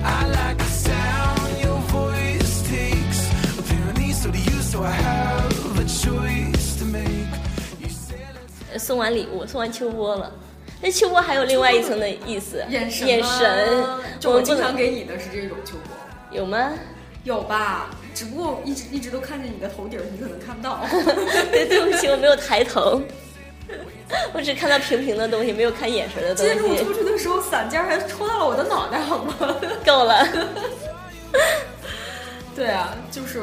[0.02, 3.30] I like the sound your voice takes.
[3.58, 7.28] Apparently, so do you, so I have a choice to make.
[7.80, 8.20] You say
[8.72, 10.32] let's 送完礼物，送完秋波了。
[10.82, 13.84] 那秋波还有另外一层的意思，眼神，眼神，
[14.18, 15.94] 就我经常给你的是这种秋波，
[16.30, 16.72] 有吗？
[17.24, 17.90] 有吧？
[18.20, 20.84] 只不过一直一直都看着你的头顶儿，你可能看不到。
[21.50, 23.00] 对，对不起，我没有抬头，
[24.34, 26.92] 我只看到平平的东西，没有看眼神的东今天中午出。
[26.92, 29.34] 去的时候，伞尖儿还戳到了我的脑袋，好吗？
[29.86, 30.28] 够了，
[32.54, 33.40] 对啊，就是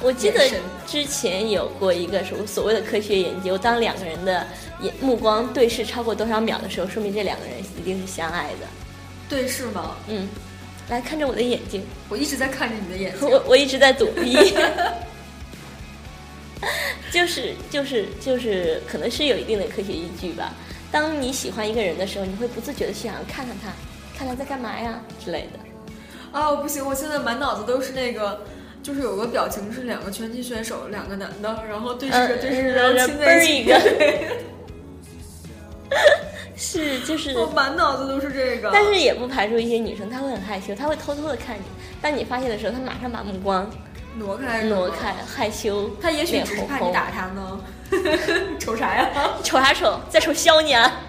[0.00, 0.48] 我记得
[0.86, 4.46] 之前有过一个什么所谓的科学研究，当两个人的
[4.82, 8.68] 眼目光对视超过多少秒的时候，说明这两个人一定是相爱的。
[9.28, 9.96] 对视吗？
[10.06, 10.28] 嗯，
[10.88, 13.28] 来看着我的眼睛，我一直在看着你的眼睛。
[13.28, 14.54] 我我一直在躲避。
[17.10, 20.52] 就是就是就是，可能是有一定的科学依据吧。
[20.90, 23.70] 当你喜欢一个人的时候，你会不自觉的去想要看看他，
[24.18, 26.38] 看他在干嘛呀之类的。
[26.38, 28.42] 啊，不行，我现在满脑子都是那个，
[28.82, 33.72] 就是有个表情是两个拳击选手，两个男的，然后对视着嗯对视着，然后亲在一起。
[36.64, 38.70] 是就是，我满脑子都是这个。
[38.72, 41.62] 但是也不排除一些女生她会很害羞，她会偷偷的看你。
[42.00, 43.70] 当你发现的时候，她马上把目光
[44.16, 46.62] 挪开挪开，害羞，她也许脸只是。
[46.62, 47.60] 怕你打她呢。
[48.58, 49.10] 瞅啥呀？
[49.42, 50.00] 瞅啥瞅？
[50.08, 51.00] 在瞅削你啊！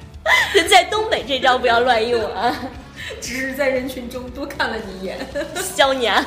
[0.70, 2.56] 在东北这招不要乱用啊，
[3.20, 5.18] 只是在人群中多看了你一眼。
[5.54, 6.24] 削你啊！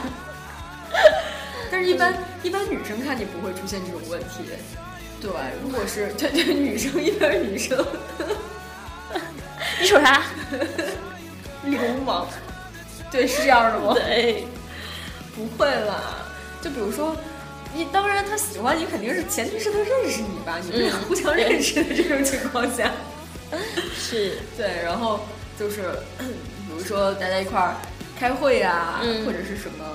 [1.71, 2.13] 但是，一般
[2.43, 4.45] 一般女生看你不会出现这种问题。
[5.19, 5.31] 对，
[5.63, 7.77] 如果是对对女生，一般女生
[9.79, 10.23] 你瞅啥？
[11.65, 12.27] 流氓。
[13.11, 13.93] 对，是这样的吗？
[13.93, 14.45] 对，
[15.35, 16.25] 不会啦。
[16.61, 17.15] 就比如说，
[17.73, 20.59] 你当然他喜欢你，肯定是前提是他认识你吧？
[20.63, 22.91] 你们俩嗯互相认识的这种情况下，
[23.97, 25.21] 是，对，然后
[25.59, 25.83] 就是
[26.17, 27.75] 比如说大家一块儿
[28.19, 29.85] 开会啊，嗯或者是什么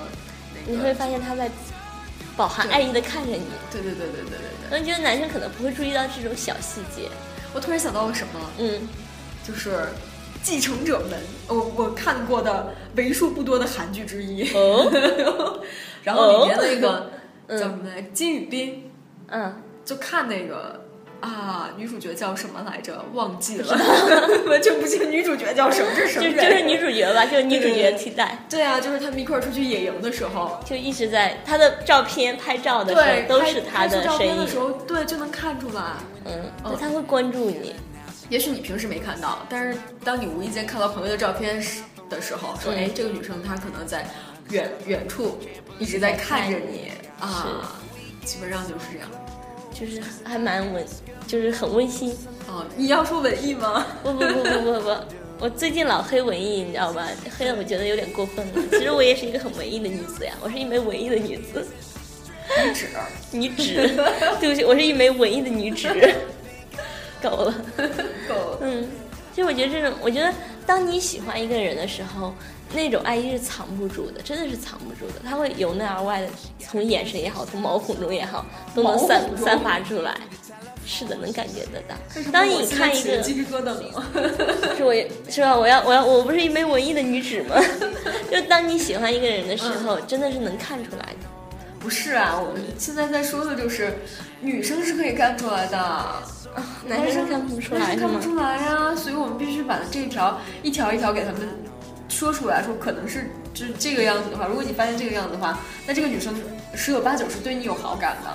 [0.55, 1.49] 那个，你会发现他在
[2.35, 3.45] 饱含爱意的看着你。
[3.71, 4.79] 对对对对对对对。
[4.79, 7.09] 我觉得男生可能不会注意到这种小细节。
[7.53, 8.87] 我突然想到了什么，嗯，
[9.45, 9.69] 就是
[10.41, 11.19] 《继承者们》，
[11.53, 14.49] 我我看过的为数不多的韩剧之一。
[14.53, 14.89] 哦，
[16.03, 17.11] 然后里面那个、
[17.47, 17.59] 嗯。
[17.59, 18.91] 叫什么来，金宇彬，
[19.27, 19.61] 嗯。
[19.85, 20.79] 就看那个
[21.19, 23.03] 啊，女主角叫什么来着？
[23.13, 23.77] 忘记了，
[24.47, 26.29] 完全不记得女主角叫什么，这是什么？
[26.29, 35.81] 就就是女主角吧，就是女主角替代，对啊，就是他们一块儿出去野营的时候，就一直在她的照片拍照的时候都是她拍出照的身影片的时，候，对，就能看出来。
[36.25, 36.31] 嗯，
[36.63, 36.71] 哦。
[36.71, 37.75] 对，她会关注你，
[38.33, 44.07] 也许你平时没看到，但是当你无意间看到朋友的照片时的时候，说，嗯哎，这个女生她可能在
[44.49, 45.37] 远远处
[45.77, 47.79] 一直在看着你啊，
[48.25, 49.07] 基本上就是这样。
[49.71, 50.83] 就是还蛮温，
[51.27, 52.09] 就是很温馨。
[52.47, 53.85] 哦，你要说文艺吗？
[54.01, 54.97] 不不不不不不，
[55.39, 57.07] 我最近老黑文艺，你知道吧？
[57.37, 58.53] 黑的我觉得有点过分了。
[58.71, 61.67] 其实我也是一个很文艺的女子呀，我是一枚文艺的女子，
[62.65, 62.87] 女纸，
[63.31, 63.95] 女纸。
[64.39, 65.87] 对不起，我是一枚文艺的女纸。
[67.23, 67.53] 够了。
[68.27, 68.57] 够了。
[68.61, 68.87] 嗯，
[69.33, 70.31] 其实我觉得这种，我觉得
[70.67, 72.33] 当你喜欢一个人的时候，
[72.73, 76.27] 那种爱意是藏不住的，真的是藏不住的，它会由内而外的，
[76.59, 80.15] 从眼神也好，从毛孔中也好，都能散散发出来。
[80.85, 81.95] 是的，能感觉得到。
[82.29, 84.03] 当你看一个，鸡皮疙瘩了。
[84.75, 84.93] 是我
[85.29, 85.57] 是吧？
[85.57, 87.55] 我要我要我不是一枚文艺的女纸吗？
[88.29, 91.29] 就当你喜欢一个人的时候，真的是能看出来的。
[91.79, 93.93] 不是啊，我们现在在说的就是
[94.41, 96.21] 女生是可以看出来的，
[96.87, 98.19] 男生看不出来看不？
[98.19, 101.41] 出来呀、所以我们必须把这一条一条一条给他们
[102.09, 106.33] 说出来，说可能是就是这个样子的话，如果你发现这个样子的话，那这个女生
[106.75, 108.29] 十有八九是对你有好感的。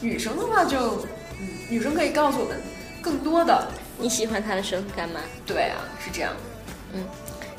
[0.00, 1.04] 女生的话就，
[1.40, 2.60] 嗯，女生可以告诉我们
[3.00, 5.20] 更多的，你喜欢他的时候干嘛？
[5.46, 6.32] 对啊，是这样，
[6.94, 7.04] 嗯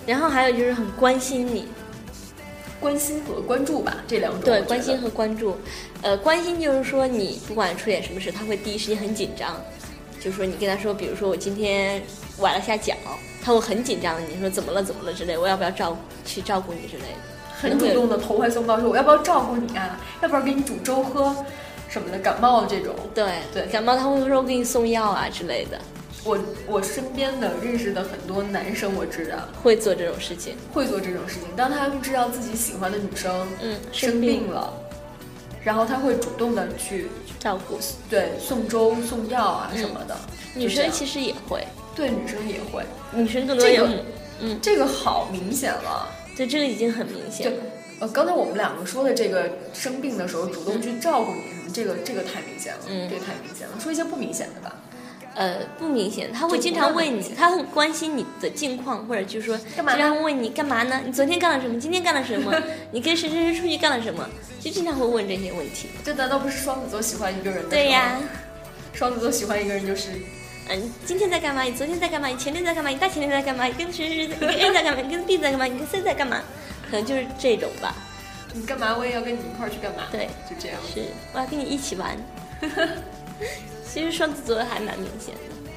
[0.06, 1.68] 然后还有就是很关心你，
[2.82, 5.56] 关心和关注吧，这两种对，关心和关注。
[6.02, 9.56] 呃，关心就是说你不管出点什么事，他会第一时间很紧张。
[10.24, 12.02] 就是说你跟他说，比如说我今天
[12.38, 12.94] 崴了下脚，
[13.44, 14.16] 他会很紧张。
[14.30, 17.34] 你说怎么了怎么了之类，我要不要照去照顾你之类的。
[17.54, 20.00] 很主动的投怀送抱，说我要不要照顾你啊？
[20.22, 21.36] 要不要给你煮粥喝
[21.90, 22.18] 什么的？
[22.20, 25.78] 感冒了这种，对对感冒他会说我给你送药啊之类的，
[26.24, 30.56] 我我身边的认识的很多男生，我知道会做这种事情。
[30.74, 31.44] 会做这种事情。
[31.56, 34.74] 当他们知道自己喜欢的女生嗯，生病了，
[35.64, 37.08] 然后他会主动的去
[37.40, 37.80] 照顾。
[38.10, 40.18] 对送粥送药啊什么的。
[40.56, 43.98] 女生其实也会，对女生也会，女生更多这个有，
[44.42, 46.08] 嗯，这个好明显了。
[46.36, 47.64] 对，这个已经很明显对了。，
[48.02, 53.80] 呃，刚才我们两个说的这个生病的时候主动去照顾你什么，这个这个太明显了，嗯这个太明显了。
[53.80, 54.76] 说一些不明显的吧。
[55.36, 61.02] 呃，不明显，他会经常问你他很关心你的近况，或者就是说干嘛呢经常问你干嘛呢？
[61.06, 61.80] 你昨天干了什么？
[61.80, 62.54] 今天干了什么？
[62.92, 64.28] 你跟谁谁谁出去干了什么？
[64.60, 65.90] 就经常会问这些问题。
[66.04, 67.70] 这难道不是双子座喜欢一个人的？
[67.70, 68.20] 对呀，，
[68.94, 70.10] 双子座喜欢一个人就是
[70.70, 71.64] 嗯，你今天在干嘛？
[71.64, 72.28] 你昨天在干嘛？
[72.28, 72.90] 你前天在干嘛？
[72.90, 73.66] 你大前天在干嘛？
[73.66, 74.38] 你跟谁谁谁？
[74.40, 75.02] 你跟 A 在干嘛？
[75.02, 75.66] 你跟 B 在干嘛？
[75.66, 76.42] 你跟 C 在干嘛？
[76.90, 77.96] 可能就是这种吧。
[78.54, 80.04] 你干嘛，我也要跟你一块儿去干嘛。
[80.12, 80.78] 对，就这样。
[80.94, 81.02] 是
[81.34, 82.16] 我要跟你一起玩。
[83.94, 85.72] 其实双子座还蛮明显的，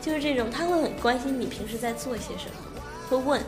[0.00, 3.40] 就是这种他会很关心你平时在做些什么，会问。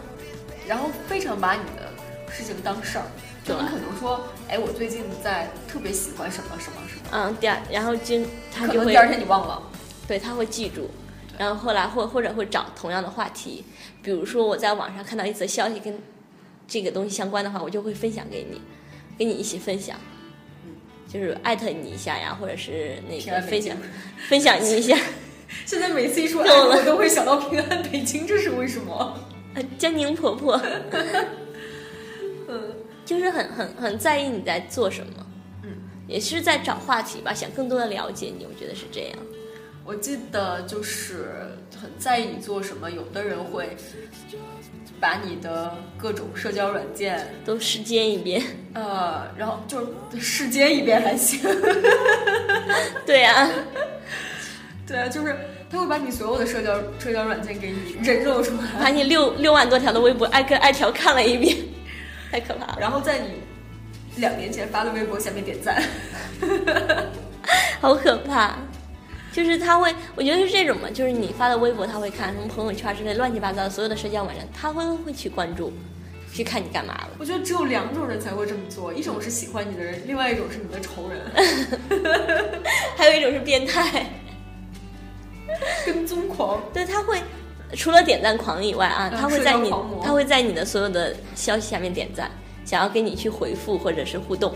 [0.69, 1.91] 然后非常把你的
[2.31, 3.05] 事情当事儿，
[3.43, 9.61] 就你可能说，哎，我最近在特别喜欢什么什么什么，嗯，第二，然后今他就会第二天你忘了。
[10.07, 10.89] 对，他会记住，
[11.37, 13.65] 然后后来或或者会找同样的话题，
[14.03, 15.99] 比如说我在网上看到一则消息跟
[16.69, 18.61] 这个东西相关的话，我就会分享给你，
[19.19, 19.99] 跟你一起分享，
[21.09, 23.77] 就是艾特你一下呀，或者是那个分享
[24.29, 24.97] 分享你一下，
[25.65, 26.75] 现在每次一说够了。
[26.75, 29.19] 爱我都会想到平安北京，这是为什么？
[29.55, 30.61] 呃江宁婆婆，
[32.47, 32.75] 嗯，
[33.07, 35.27] 就是很很很在意你在做什么，
[35.63, 35.71] 嗯，
[36.07, 39.19] 也是在找话题吧，想更多的了解你，我觉得是这样。
[39.85, 43.75] 我记得就是很在意你做什么，有的人会
[45.01, 48.43] 把你的各种社交软件，都试奸一遍，
[48.75, 51.41] 呃，然后就是试奸一遍还行。
[53.07, 53.49] 对啊，
[54.87, 55.37] 对啊，就是
[55.71, 61.57] 他会把你所有的社交社交软件给你人肉出来，把你六六万多条的微博挨个挨条看了一遍，
[62.31, 62.79] 太可怕了。
[62.81, 63.43] 然后在你
[64.17, 65.83] 两年前发的微博下面点赞。
[67.81, 68.59] 好可怕。
[69.39, 75.73] 就是他会，我觉得是这种嘛，就是你发的微博他会看，什么朋友圈之类乱七八糟所有的社交网站，他会会去关注，
[76.35, 77.11] 去看你干嘛了。
[77.21, 81.21] 我觉得只有两种人才会这么做，一种是喜欢你的人，另外一种是你的仇人
[82.99, 84.11] 还有一种是变态，
[85.87, 86.61] 跟踪狂。
[86.75, 87.23] 对，他会
[87.75, 89.73] 除了点赞狂以外啊，嗯他会在你
[90.03, 92.29] 他会在你的所有的消息下面点赞，
[92.65, 94.53] 想要跟你去回复或者是互动。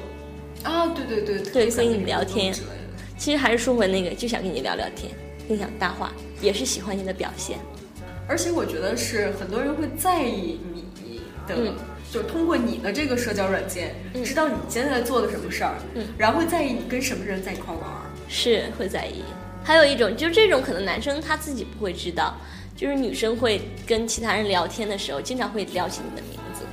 [0.65, 2.53] 啊，对对对，对跟你聊天。
[3.23, 5.13] 其实还是说回那个，就想跟你聊聊天，
[5.47, 7.57] 跟你讲大话，也是喜欢你的表现。
[8.27, 11.73] 而且我觉得是很多人会在意你的，嗯
[12.11, 18.11] 就通过你的这个社交软件，嗯知道你现在在做的什么事儿，嗯然后会在意你跟什么人在一块玩儿。
[18.29, 19.23] 是会在意，
[19.63, 22.35] 还有一种就是这种可能男生他自己不会知道，
[22.77, 26.65] 就是女生会跟其他人聊天的时候，经常会聊起你的名字。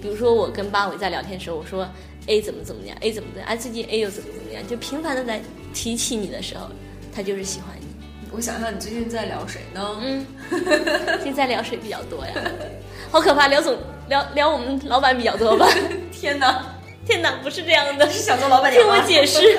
[0.00, 1.84] 比如说我跟八尾在聊天的时候，我说
[2.26, 5.40] A 怎么怎么样，A 怎么怎么样，哎最近 A 又怎么怎么样，就频繁的在
[5.72, 6.68] 提起你的时候，
[7.14, 7.86] 他就是喜欢你。
[8.32, 9.96] 我想想，你最近在聊谁呢？
[10.02, 10.26] 嗯，
[11.22, 12.32] 现在聊谁比较多呀？
[13.10, 13.76] 好可怕，聊总
[14.08, 15.68] 聊聊我们老板比较多吧？
[16.12, 16.66] 天哪，
[17.06, 19.58] 天哪，不是这样的，是想做老板听我解释。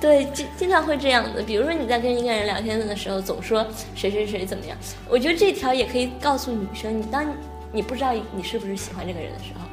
[0.00, 1.40] 对，经经常会这样的。
[1.42, 4.76] 比如说你在跟一个人聊天的时候，总说谁谁谁怎么样，
[5.08, 7.32] 我觉得这条也可以告诉女生，你当你
[7.72, 9.65] 你不知道你是不是喜欢这个人的时候，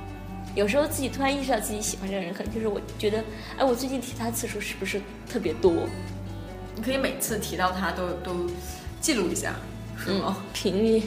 [0.55, 3.23] 有时候自己突然意识到自己喜欢这个人，可能就是我觉得，
[3.57, 5.73] 哎，我最近提他次数是不是特别多？
[6.75, 8.49] 你可以每次提到他都都
[9.01, 9.55] 记录一下，
[9.97, 10.37] 是吗？
[10.53, 11.03] 频率。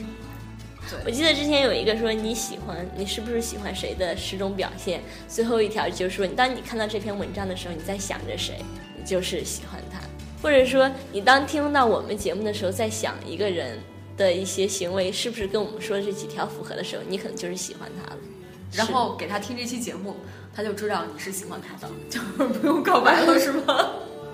[0.89, 8.61] 对我记得之前有一个说你喜欢你是不是喜欢谁的十种表现，最后一条就是说，当你看到这篇文章的时候，你在想着谁，
[8.97, 10.01] 你就是喜欢他，
[10.41, 13.79] 或者说你当听到我们节目的时候，在想一个人
[14.17, 18.21] 的一些行为是不是跟我们说的这几条符合的时候，你可能就是喜欢他了。
[18.77, 20.17] 然后给他听这期节目，
[20.55, 23.91] 他就知道你是喜欢他的， 就是不用告白了，是吗？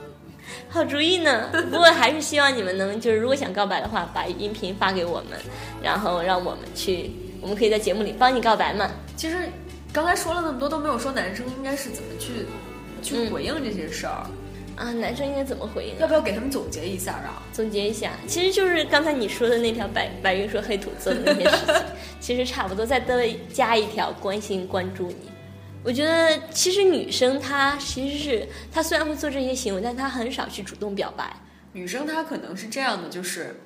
[0.68, 5.38] 好主意呢，不过还是希望你们能就是如果想告白的话，把音频发给我们，
[5.82, 8.90] 然后让我们去，我们可以在节目里帮你告白嘛。
[9.16, 9.36] 其实
[9.92, 12.46] 刚才说了那么多，都没有说男生应该是怎么去
[13.02, 14.26] 去嗯回应这些事儿，
[14.76, 15.96] 啊，男生应该怎么回应、啊？
[16.00, 17.42] 要不要给他们总结一下啊？
[17.52, 21.74] 总结一下，其实就是刚才你说的那条白白云说黑土做的那些事情，
[22.22, 23.16] 其实差不多，再多
[23.52, 25.30] 加一条关心关注你。
[25.82, 31.34] 我觉得其实女生她其实是她虽然会做这些行为，但她很少去主动表白。
[31.72, 33.56] 女生她可能是这样的，就是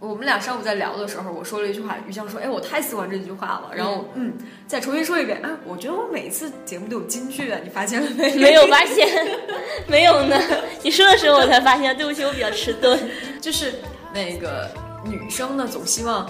[0.00, 4.32] 我们俩上午在聊的时候，我说了一句话，于香说：“哎，我太喜欢这句话了。”然后嗯，
[4.66, 8.34] 再重新说一遍，哎，我觉得我每次节目都有金句啊，你发现了没？
[8.34, 9.06] 没有发现，
[9.86, 10.36] 没有呢。
[10.82, 12.98] 你说的时候我才发现，对不起，我比较迟钝。
[13.40, 13.74] 就是
[14.12, 14.68] 那个
[15.04, 16.28] 女生呢，总希望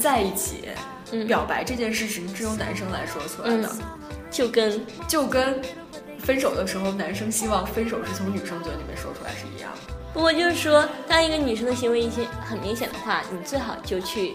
[0.00, 0.64] 在一起。
[1.12, 1.26] 嗯。
[1.26, 4.08] 表白这件事情只有男生来说出来的，嗯。
[4.30, 5.60] 就跟就跟
[6.18, 9.94] 分手的时候，男生希望分手是从女生嘴里面说出来是一样的。
[10.12, 14.34] 不过就是说，当一个女生的行为一些很明显的话，你最好就去，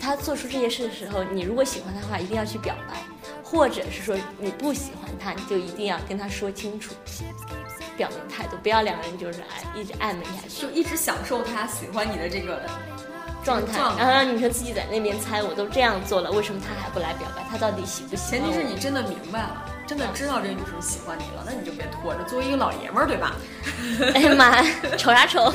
[0.00, 2.96] 她做出这些事的时候，你如果喜欢她的话，一定要去表白，
[3.42, 6.92] 或者是说你不喜欢她，你就一定要跟她说清楚，
[7.96, 10.62] 表明态度，不要两个人就是爱一直暧昧下去。
[10.62, 12.62] 就一直享受他喜欢你的这个
[13.50, 17.42] 状态，然后让女生自己在那边猜，我都这样做了，为什么他还不来表白？
[17.50, 18.44] 他到底喜不喜欢前？
[18.44, 22.22] 提是你真的明白了，真的知道这个女生喜欢你了，那你就别拖着。
[22.24, 23.34] 作为一个老爷们儿，对吧？
[24.14, 25.52] 哎呀妈呀， 瞅啥瞅？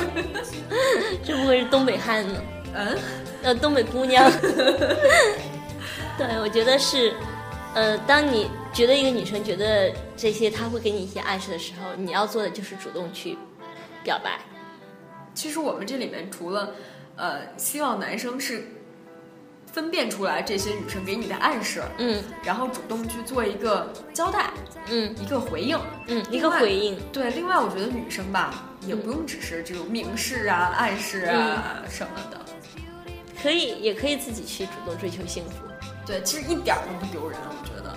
[1.24, 2.40] 这不会是东北汉呢？
[2.74, 2.98] 嗯，
[3.42, 4.30] 呃，东北姑娘。
[6.18, 7.14] 对，我觉得是，
[7.74, 13.38] 呃，当你觉得一个女生觉得这些她会给你一些暗示的时候，你要做的就是主动去
[14.02, 14.38] 表白。
[15.34, 16.70] 其实我们这里面除了
[17.16, 18.66] 呃，希望男生是
[19.72, 24.50] 分辨出来这些女生给你的暗示，嗯然后主动去做一个交代，
[24.88, 25.78] 嗯一个回应。
[26.06, 26.98] 嗯，一个回应。
[27.12, 32.40] 对，另外我觉得女生吧，也不用只是这种明示啊、暗示啊什么的。
[33.42, 35.66] 可以，也可以自己去主动追求幸福。
[36.06, 37.94] 对，其实一点儿都不丢人，我觉得。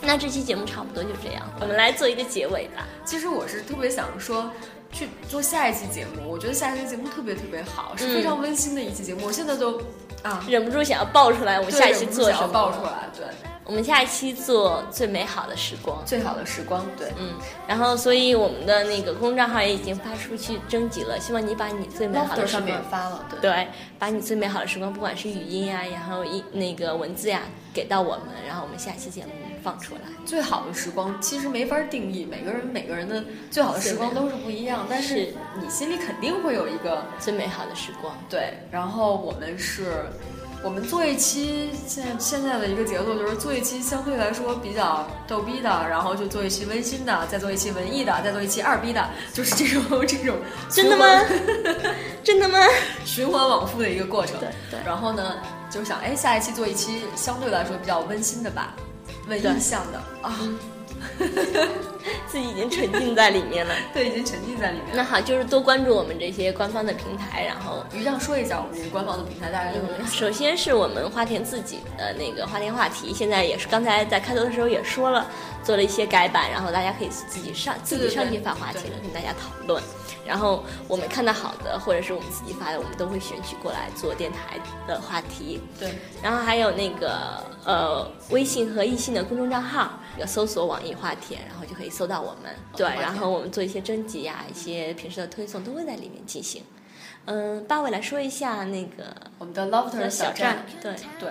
[0.00, 2.86] 那这期节目差不多就这样，我们来做一个结尾吧。
[3.04, 4.50] 其实我是特别想说，
[4.96, 6.26] 去做下一期节目。
[6.26, 9.26] 我觉得下一期节目特别特别好，是非常温馨的一期节目。
[9.26, 9.78] 我现在都
[10.22, 12.52] 啊，忍不住想要爆出来，我们下一期忍不住想要做什么？
[12.54, 13.26] 爆出来，对，
[13.66, 16.00] 我们下一期做最美好的时光。
[16.06, 17.08] 最好的时光，对。
[17.18, 17.34] 嗯，
[17.66, 23.40] 然后所以我们的那个公众账号也已经发出去征集了，希望你把你最美好的时光，发了，对。
[23.40, 27.42] 对，把你最美好的时光，不管是语音呀、然后一那个文字呀，
[27.74, 29.32] 给到我们，然后我们下期节目
[29.64, 30.00] 放出来。
[30.24, 38.54] 最好的时光其实没法定义，每个人每个人的最好的时光都是不一样，但是是你心里肯定会有一个最美好的时光，对。
[38.70, 40.06] 然后我们是，
[40.62, 50.36] 我们做一期现在现在的一个节奏就是做一期相对来说比较逗逼的，然后就做一期温馨的，再做一期文艺的，再做一期二逼的，就是这种这种
[50.68, 51.06] 真的吗？
[52.24, 52.58] 真的吗？
[53.04, 54.38] 循环往复的一个过程。
[54.40, 55.36] 对对然后呢，
[55.70, 58.74] 就想哎，下一期做一期相对来说比较温馨的吧，
[59.28, 60.36] 文对艺向的啊，
[62.26, 63.74] 自己已经沉浸在里面了。
[63.92, 64.94] 对，已经沉浸在里面了。
[64.96, 70.16] 那好，就是多关注我们这些官方的平台，然后于酱说一下我们这个官方的平台，大家有哪些？
[70.16, 75.26] 首先是我们花田自己的那个花田话题，现在也是刚才在开头的时候也说了，
[75.62, 79.82] 做了一些改版，然后大家可以自己上自己上去发话题了，跟大家讨论。
[80.26, 85.60] 然后我们看到好的，或者是我们自己发的，我们都会选取过来做电台的话题。
[85.78, 92.54] 对，然后还有那个呃微信和易信的公众账号，要搜索网易花田，然后就可以搜到我们。
[92.76, 96.62] 对，然后我们做一些征集呀、一些平时的推送都会在里面进行。
[97.24, 101.30] 嗯，八尾来说一下那个我们的 Lofter 小站站，，对，对，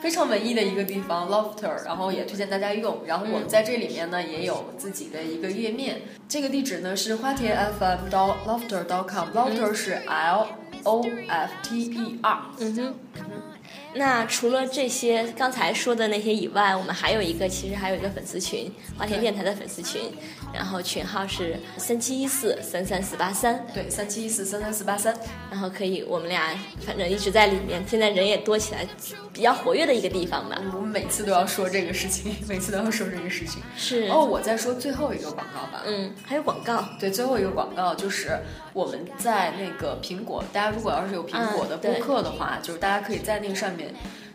[0.00, 3.02] 非常文艺的一个地方，Lofter，然后也推荐大家用。
[3.04, 10.46] 然后我们在这里面呢也有自己的一个页面，这个地址呢是花田 FM 到 Lofter dot com，Lofter 是 L
[10.84, 12.42] O F T E R。
[12.60, 13.53] 嗯哼。
[13.94, 20.10] 那除了这些刚才说的那些以外，我们还有一个，其实还有一个粉丝群，花田电台的粉丝群，
[20.52, 25.14] 然后群号是三七一四三三四八三，对，三七一四三三四八三。
[25.50, 26.50] 然后可以我们俩
[26.84, 28.84] 反正一直在里面，现在人也多起来，
[29.32, 30.60] 比较活跃的一个地方吧。
[30.74, 33.62] 我们每次都要说这个事情，每次都要说这个事情。
[33.76, 35.82] 是哦，，我再说最后一个广告吧。
[35.86, 38.40] 嗯，还有广告，对，最后一个广告就是
[38.72, 43.83] 我们在那个苹果，大家如果要是有苹果的播嗯对客的话，就是大家可以在那个上面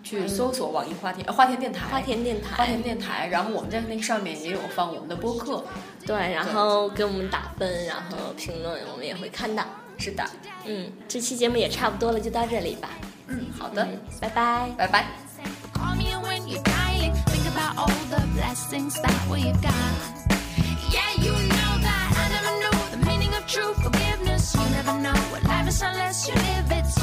[0.04, 5.64] 去搜索网易花田、花田电台、花田电台、花田电台，然后我们在那个上面也有放我们的播客，
[6.06, 9.64] 对，然后给我们打分，然后评论，我们也会看到。
[9.98, 10.24] 是的，
[10.66, 12.90] 嗯，这期节目也差不多了，就到这里吧。
[13.28, 13.88] 嗯，好的，
[14.22, 15.06] 拜拜，拜拜。
[23.50, 26.99] Truth, forgiveness, you never know what life is unless you live it.